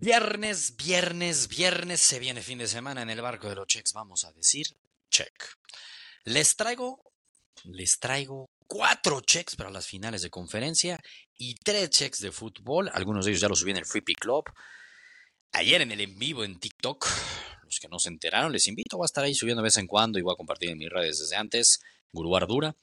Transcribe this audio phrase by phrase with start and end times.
[0.00, 4.24] Viernes, viernes, viernes, se viene fin de semana en el barco de los checks, vamos
[4.24, 4.68] a decir
[5.10, 5.32] check.
[6.22, 7.12] Les traigo,
[7.64, 11.00] les traigo cuatro checks para las finales de conferencia
[11.36, 12.88] y tres checks de fútbol.
[12.94, 14.44] Algunos de ellos ya los subí en el Free Pick Club.
[15.50, 17.04] Ayer en el en vivo en TikTok,
[17.64, 19.88] los que no se enteraron, les invito, voy a estar ahí subiendo de vez en
[19.88, 21.80] cuando y voy a compartir en mis redes desde antes,
[22.12, 22.76] Guru Ardura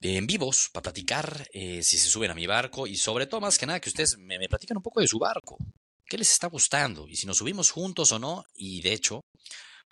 [0.00, 3.58] en vivos para platicar eh, si se suben a mi barco y sobre todo más
[3.58, 5.56] que nada que ustedes me, me platican un poco de su barco.
[6.08, 7.06] ¿Qué les está gustando?
[7.06, 8.44] Y si nos subimos juntos o no.
[8.54, 9.20] Y de hecho,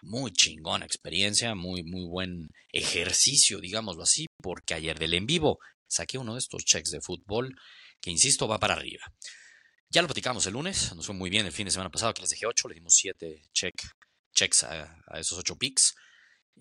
[0.03, 6.17] muy chingona experiencia, muy, muy buen ejercicio, digámoslo así, porque ayer del en vivo saqué
[6.17, 7.55] uno de estos checks de fútbol
[8.01, 9.05] que, insisto, va para arriba.
[9.91, 12.23] Ya lo platicamos el lunes, nos fue muy bien el fin de semana pasado, que
[12.23, 13.75] les dejé 8, le dimos 7 check,
[14.35, 15.95] checks a, esos 8 picks.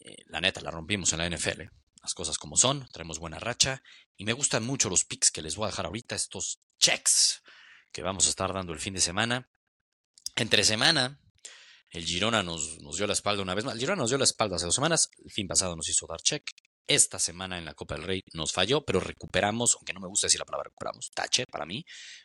[0.01, 1.63] Eh, la neta, la rompimos en la NFL,
[2.01, 3.81] las cosas como son, traemos buena racha
[4.17, 7.41] y me gustan mucho los picks que les voy a dejar ahorita, estos checks
[7.91, 9.48] que vamos a estar dando el fin de semana.
[10.38, 11.17] Entre semana,
[11.91, 13.76] el Girona nos, dio la espalda una vez más.
[13.76, 15.09] El Girona nos dio la espalda hace dos semanas.
[15.23, 16.43] El fin pasado nos hizo dar check.
[16.87, 20.27] Esta semana en la Copa del Rey nos falló, pero recuperamos, aunque no me gusta
[20.27, 21.84] decir la palabra recuperamos, tache para mí.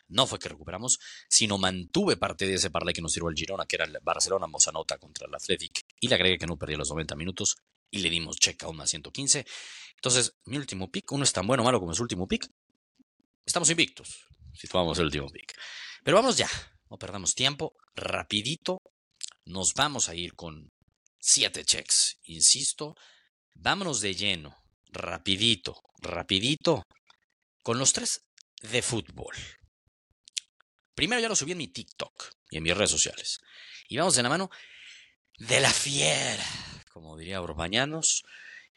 [0.09, 3.65] No fue que recuperamos, sino mantuve parte de ese parlay que nos sirvió el Girona,
[3.65, 6.89] que era el Barcelona Mozanota contra el Athletic, y le agregué que no perdía los
[6.89, 7.55] 90 minutos
[7.89, 9.45] y le dimos check a una 115.
[9.95, 12.47] Entonces, mi último pick, uno es tan bueno o malo como su último pick.
[13.45, 15.53] Estamos invictos si tomamos el último pick.
[16.03, 16.49] Pero vamos ya,
[16.91, 18.81] no perdamos tiempo, rapidito,
[19.45, 20.73] nos vamos a ir con
[21.17, 22.95] siete checks, insisto,
[23.53, 24.57] vámonos de lleno,
[24.91, 26.83] rapidito, rapidito,
[27.63, 28.25] con los tres
[28.61, 29.33] de fútbol.
[30.93, 33.39] Primero ya lo subí en mi TikTok y en mis redes sociales.
[33.87, 34.49] Y vamos de la mano
[35.37, 36.45] de la fiera,
[36.91, 38.23] como diría Bañanos.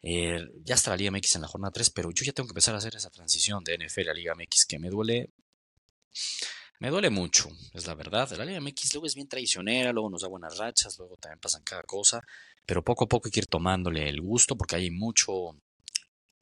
[0.03, 2.53] Eh, ya está la Liga MX en la jornada 3, pero yo ya tengo que
[2.53, 5.31] empezar a hacer esa transición de NFL a Liga MX que me duele
[6.81, 8.31] me duele mucho, es la verdad.
[8.37, 11.63] La Liga MX luego es bien traicionera, luego nos da buenas rachas, luego también pasan
[11.63, 12.21] cada cosa,
[12.67, 15.57] pero poco a poco hay que ir tomándole el gusto porque hay mucho,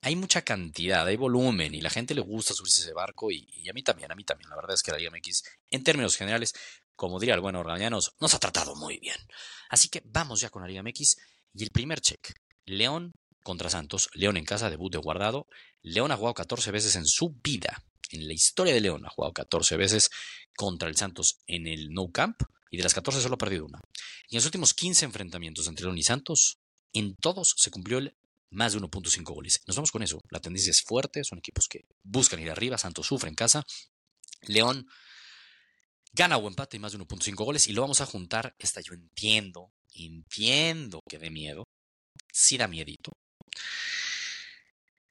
[0.01, 3.73] hay mucha cantidad, hay volumen y la gente le gusta subirse ese barco y, a
[3.73, 4.49] mí también, a mí también.
[4.51, 6.55] La verdad es que la Liga MX, en términos generales,
[6.97, 9.17] como diría el bueno Orgañanos, nos ha tratado muy bien.
[9.69, 11.19] Así que vamos ya con la Liga MX
[11.55, 12.35] y el primer check.
[12.65, 13.13] León
[13.43, 15.47] contra Santos, León en casa, debut de guardado.
[15.83, 19.05] León ha jugado 14 veces en su vida en la historia de León.
[19.07, 20.11] Ha jugado 14 veces
[20.57, 23.81] contra el Santos en el No Camp y de las 14 solo ha perdido una.
[24.29, 26.59] Y en los últimos 15 enfrentamientos entre León y Santos,
[26.93, 28.01] en todos se cumplió
[28.51, 29.63] más de 1.5 goles.
[29.67, 30.23] Nos vamos con eso.
[30.31, 32.79] La tendencia es fuerte, son equipos que buscan ir arriba.
[32.79, 33.65] Santos sufre en casa.
[34.43, 34.87] León
[36.13, 37.67] gana o empate y más de 1.5 goles.
[37.67, 38.55] Y lo vamos a juntar.
[38.59, 41.65] Esta yo entiendo, entiendo que dé miedo.
[42.33, 43.13] Sí da miedito.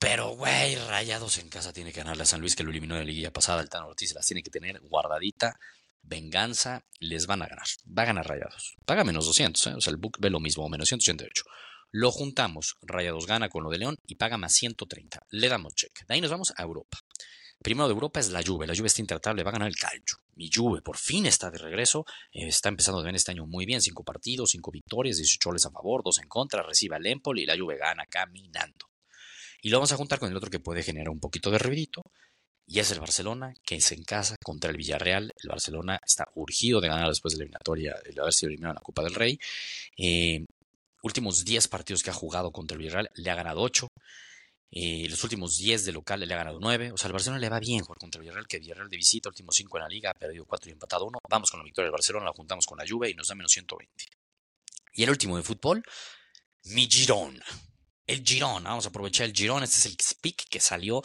[0.02, 3.02] Pero, güey, Rayados en casa tiene que ganarle a San Luis, que lo eliminó en
[3.02, 3.62] la liguilla pasada.
[3.62, 5.60] El Tano Ortiz las tiene que tener guardadita.
[6.02, 7.68] Venganza, les van a ganar.
[7.88, 8.78] Va a ganar Rayados.
[8.84, 9.74] Paga menos 200, ¿eh?
[9.76, 11.44] o sea, el book ve lo mismo, menos 188.
[11.92, 12.78] Lo juntamos.
[12.82, 15.22] Rayados gana con lo de León y paga más 130.
[15.30, 16.04] Le damos check.
[16.08, 16.98] De ahí nos vamos a Europa.
[17.62, 18.66] Primero de Europa es la Juve.
[18.66, 20.18] La Juve está intratable, va a ganar el calcio.
[20.34, 22.06] Mi Juve por fin está de regreso.
[22.32, 23.84] Eh, está empezando ver este año muy bien.
[23.84, 26.64] Cinco partidos, cinco victorias, 18 goles a favor, dos en contra.
[26.64, 28.91] Recibe al Empoli y la Juve gana caminando.
[29.62, 32.04] Y lo vamos a juntar con el otro que puede generar un poquito de ruidito.
[32.66, 35.34] Y es el Barcelona, que es en casa contra el Villarreal.
[35.44, 38.76] El Barcelona está urgido de ganar después de la eliminatoria, de haber sido eliminado en
[38.76, 39.40] la Copa del Rey.
[39.98, 40.46] Eh,
[41.04, 43.88] últimos 10 partidos que ha jugado contra el Villarreal, le ha ganado 8.
[44.74, 46.94] Eh, los últimos 10 de local le ha ganado 9.
[46.94, 49.30] O sea, al Barcelona le va bien jugar contra el Villarreal, que Villarreal de visita,
[49.30, 51.20] últimos 5 en la liga, ha perdido 4 y empatado 1.
[51.30, 53.52] Vamos con la victoria del Barcelona, la juntamos con la Juve y nos da menos
[53.52, 54.06] 120.
[54.94, 55.84] Y el último de fútbol,
[56.64, 57.46] mi Girona
[58.08, 58.64] el Girón.
[58.64, 59.64] Vamos a aprovechar el Girón.
[59.64, 61.02] Este es el speak que salió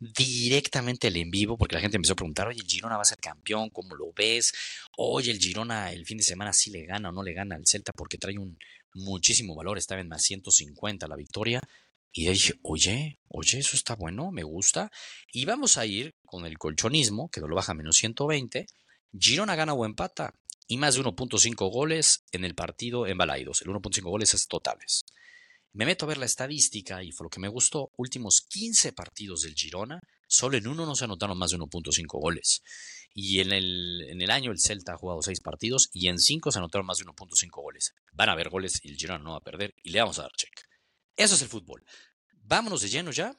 [0.00, 3.18] directamente el en vivo porque la gente empezó a preguntar, oye, Girona va a ser
[3.18, 4.52] campeón, ¿cómo lo ves?
[4.96, 7.66] Oye, el Girona el fin de semana sí le gana o no le gana al
[7.66, 8.58] Celta porque trae un
[8.94, 11.60] muchísimo valor, estaba en más 150 la victoria.
[12.12, 14.90] Y dije, oye, oye, eso está bueno, me gusta.
[15.32, 18.66] Y vamos a ir con el colchonismo, que lo baja a menos 120.
[19.16, 20.34] Girona gana o empata.
[20.66, 23.62] Y más de 1.5 goles en el partido en Balaidos.
[23.62, 25.04] El 1.5 goles es totales.
[25.72, 27.90] Me meto a ver la estadística y fue lo que me gustó.
[27.96, 32.62] Últimos 15 partidos del Girona, solo en uno no se anotaron más de 1.5 goles.
[33.14, 36.50] Y en el, en el año el Celta ha jugado 6 partidos y en 5
[36.50, 37.92] se anotaron más de 1.5 goles.
[38.12, 40.22] Van a haber goles y el Girona no va a perder y le vamos a
[40.22, 40.52] dar check.
[41.16, 41.84] Eso es el fútbol.
[42.32, 43.36] Vámonos de lleno ya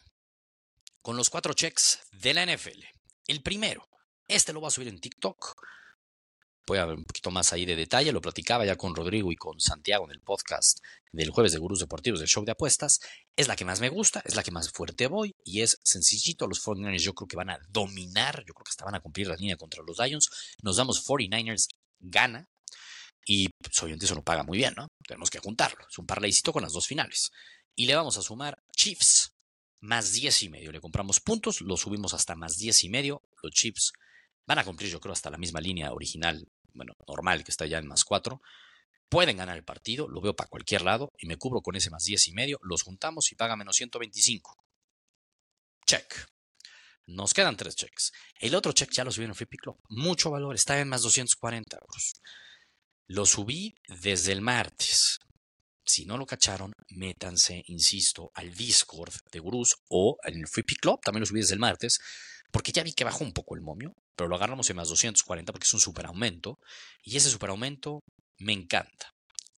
[1.01, 2.83] con los cuatro checks de la NFL.
[3.27, 3.87] El primero,
[4.27, 5.55] este lo voy a subir en TikTok
[6.71, 9.35] voy a ver un poquito más ahí de detalle, lo platicaba ya con Rodrigo y
[9.35, 10.79] con Santiago en el podcast
[11.11, 13.01] del jueves de Gurús Deportivos del Show de Apuestas,
[13.35, 16.47] es la que más me gusta, es la que más fuerte voy y es sencillito,
[16.47, 19.27] los 49ers yo creo que van a dominar, yo creo que hasta van a cumplir
[19.27, 20.29] la línea contra los Lions,
[20.63, 21.67] nos damos 49ers
[21.99, 22.47] gana.
[23.25, 24.87] Y pues, obviamente eso no paga muy bien, ¿no?
[25.05, 25.85] Tenemos que juntarlo.
[25.87, 27.31] Es un parlaycito con las dos finales.
[27.75, 29.33] Y le vamos a sumar Chiefs
[29.81, 30.71] más 10 y medio.
[30.71, 33.21] Le compramos puntos, lo subimos hasta más 10 y medio.
[33.43, 33.93] Los Chiefs
[34.47, 37.77] van a cumplir, yo creo, hasta la misma línea original, bueno, normal, que está ya
[37.77, 38.41] en más 4.
[39.09, 42.05] Pueden ganar el partido, lo veo para cualquier lado y me cubro con ese más
[42.05, 42.59] 10 y medio.
[42.61, 44.55] Los juntamos y paga menos 125.
[45.85, 46.31] Check.
[47.07, 48.13] Nos quedan tres checks.
[48.39, 49.77] El otro check ya lo subí en Free Pick Club.
[49.89, 52.13] Mucho valor, está en más 240 euros.
[53.07, 55.19] Lo subí desde el martes.
[55.83, 60.79] Si no lo cacharon, métanse, insisto, al Discord de Gurús o en el Free Pick
[60.79, 61.99] Club, también lo subí desde el martes,
[62.51, 65.51] porque ya vi que bajó un poco el momio, pero lo agarramos en más 240
[65.51, 66.59] porque es un super aumento,
[67.03, 68.01] y ese super aumento
[68.39, 69.11] me encanta.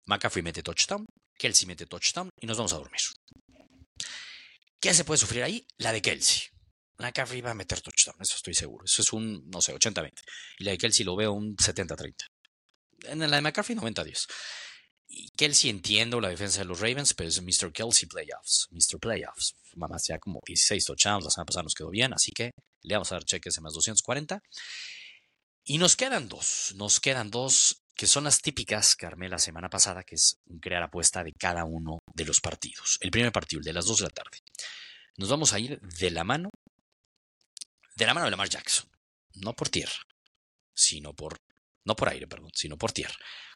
[0.06, 1.06] McCaffrey mete touchdown,
[1.38, 3.01] Kelsey mete touchdown y nos vamos a dormir.
[4.80, 5.66] ¿Qué se puede sufrir ahí?
[5.78, 6.42] La de Kelsey.
[6.98, 8.86] McCaffrey va a meter touchdown, eso estoy seguro.
[8.86, 10.12] Eso es un, no sé, 80-20.
[10.60, 12.13] Y la de Kelsey lo veo un 70-30.
[13.06, 14.28] En la de McCaffrey, 90-10.
[15.07, 17.72] Y Kelsey entiendo la defensa de los Ravens, pero es Mr.
[17.72, 18.68] Kelsey Playoffs.
[18.72, 19.00] Mr.
[19.00, 19.56] Playoffs.
[19.75, 22.51] Mamás ya como 16 touchdowns, la semana pasada nos quedó bien, así que
[22.84, 24.42] le vamos a dar cheques en más 240.
[25.66, 30.04] Y nos quedan dos, nos quedan dos que son las típicas que la semana pasada,
[30.04, 32.98] que es crear apuesta de cada uno de los partidos.
[33.02, 34.40] El primer partido, el de las 2 de la tarde.
[35.18, 36.50] Nos vamos a ir de la mano,
[37.96, 38.90] de la mano de Lamar Jackson.
[39.36, 39.94] No por tierra,
[40.74, 41.38] sino por,
[41.86, 43.16] no por aire, perdón, sino por tierra.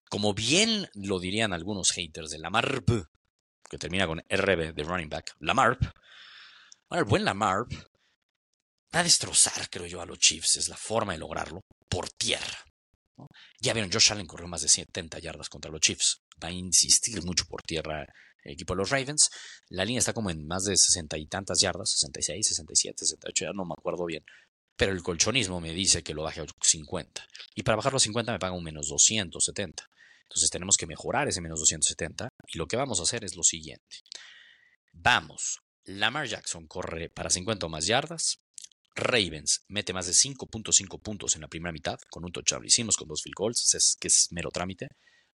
[0.10, 2.84] Como bien lo dirían algunos haters de Lamar,
[3.70, 5.78] que termina con RB de running back, Lamar,
[6.90, 7.66] bueno, el buen Lamar
[8.94, 10.57] va a destrozar, creo yo, a los Chiefs.
[10.57, 12.66] Es la forma de lograrlo por tierra.
[13.60, 16.22] Ya vieron, Josh Allen corrió más de 70 yardas contra los Chiefs.
[16.44, 18.06] Va a insistir mucho por tierra
[18.44, 19.30] el equipo de los Ravens.
[19.69, 23.54] La línea está como en más de 60 y tantas yardas, 66, 67, 68, ya
[23.54, 24.24] no me acuerdo bien.
[24.75, 27.28] Pero el colchonismo me dice que lo baje a 50.
[27.56, 29.90] Y para bajarlo a 50 me paga un menos 270.
[30.24, 33.44] Entonces tenemos que mejorar ese menos 270 y lo que vamos a hacer es lo
[33.44, 33.98] siguiente.
[34.92, 38.40] Vamos, Lamar Jackson corre para 50 o más yardas.
[38.98, 42.66] Ravens mete más de 5.5 puntos en la primera mitad con un touchdown.
[42.66, 44.88] hicimos con dos field goals, que es mero trámite.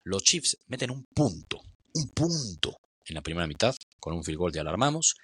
[0.04, 1.62] Los Chiefs meten un punto,
[1.94, 5.16] un punto en la primera mitad con un field goal de alarmamos.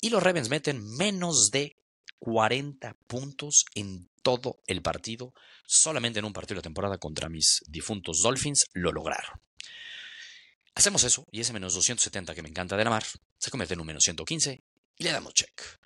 [0.00, 1.76] Y los Ravens meten menos de
[2.18, 5.32] 40 puntos en todo el partido.
[5.64, 9.40] Solamente en un partido de la temporada contra mis difuntos Dolphins lo lograron.
[10.74, 13.04] Hacemos eso y ese menos 270 que me encanta de la mar
[13.38, 14.64] se convierte en un menos 115
[14.98, 15.78] y le damos check.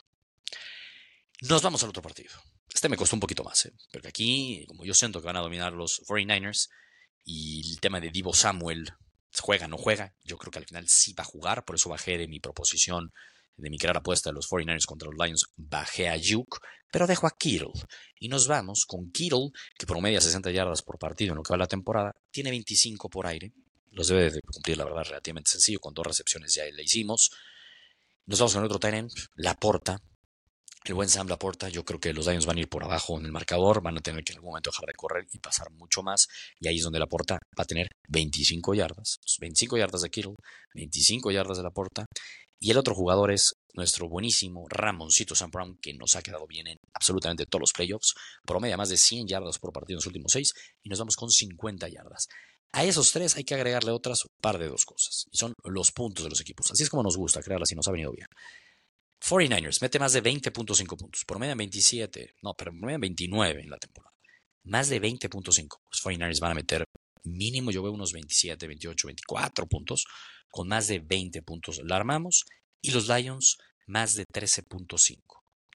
[1.43, 2.33] Nos vamos al otro partido.
[2.73, 3.73] Este me costó un poquito más, ¿eh?
[3.93, 6.69] porque aquí, como yo siento que van a dominar los 49ers
[7.25, 8.93] y el tema de Divo Samuel,
[9.41, 11.91] juega o no juega, yo creo que al final sí va a jugar, por eso
[11.91, 13.13] bajé de mi proposición
[13.57, 16.59] de mi clara apuesta de los 49ers contra los Lions, bajé a Juke,
[16.91, 17.73] pero dejo a Kittle.
[18.19, 21.59] Y nos vamos con Kittle, que promedia 60 yardas por partido en lo que va
[21.59, 23.53] la temporada, tiene 25 por aire.
[23.91, 27.31] Los debe de cumplir, la verdad, relativamente sencillo, con dos recepciones ya le hicimos.
[28.27, 30.01] Nos vamos con otro tight La Porta.
[30.85, 33.27] El buen Sam Laporta, yo creo que los Lions van a ir por abajo en
[33.27, 36.03] el marcador, van a tener que en algún momento dejar de correr y pasar mucho
[36.03, 36.29] más.
[36.61, 39.19] Y ahí es donde Laporta va a tener 25 yardas.
[39.41, 40.35] 25 yardas de Kittle,
[40.75, 42.07] 25 yardas de Laporta
[42.61, 46.67] y el otro jugador es nuestro buenísimo Ramoncito Sam Brown, que nos ha quedado bien
[46.67, 48.15] en absolutamente todos los playoffs.
[48.45, 50.53] Promedia más de 100 yardas por partido en los últimos 6
[50.83, 52.27] y nos vamos con 50 yardas.
[52.73, 56.25] A esos tres hay que agregarle otras par de dos cosas, y son los puntos
[56.25, 56.71] de los equipos.
[56.71, 58.27] Así es como nos gusta crearlas y nos ha venido bien.
[59.21, 64.15] 49ers mete más de 20.5 puntos, promedia 27, no, pero promedia 29 en la temporada.
[64.65, 65.79] Más de 20.5.
[65.91, 66.85] Los 49ers van a meter
[67.25, 70.05] mínimo, yo veo unos 27, 28, 24 puntos
[70.51, 72.45] con más de 20 puntos la armamos
[72.81, 75.21] y los Lions más de 13.5.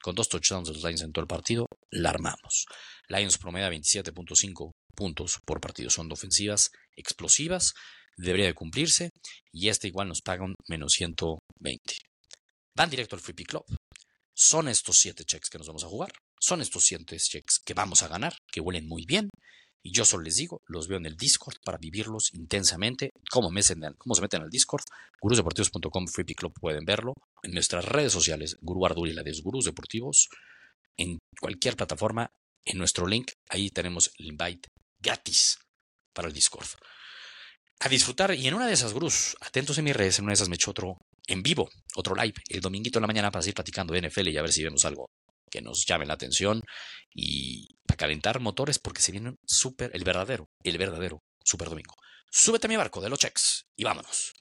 [0.00, 2.66] Con dos touchdowns de los Lions en todo el partido, la armamos.
[3.08, 5.90] Lions promedia 27.5 puntos por partido.
[5.90, 7.74] Son ofensivas explosivas,
[8.16, 9.10] debería de cumplirse
[9.52, 11.94] y este igual nos paga un menos 120.
[12.74, 13.64] Van directo al Free Pick Club.
[14.34, 16.12] Son estos 7 checks que nos vamos a jugar.
[16.40, 19.28] Son estos 7 checks que vamos a ganar, que huelen muy bien.
[19.84, 23.10] Y yo solo les digo, los veo en el Discord para vivirlos intensamente.
[23.30, 24.84] ¿Cómo, me se meten al Discord?
[25.20, 27.14] Gurusdeportivos.com, Free Club pueden verlo.
[27.42, 30.28] En nuestras redes sociales, Guru Arduri y la de Gurus Deportivos.
[30.96, 32.30] En cualquier plataforma,
[32.64, 34.68] en nuestro link, ahí tenemos el invite
[35.00, 35.58] gratis
[36.14, 36.68] para el Discord.
[37.80, 40.34] A disfrutar, y en una de esas gurús, atentos en mis redes, en una de
[40.34, 43.54] esas me echo otro en vivo, otro live, el dominguito de la mañana para seguir
[43.54, 45.10] platicando de NFL y a ver si vemos algo
[45.50, 46.62] que nos llame la atención
[47.14, 51.94] y para calentar motores porque se viene súper, el verdadero, el verdadero Super Domingo.
[52.30, 54.32] Súbete a mi barco de los checks y vámonos.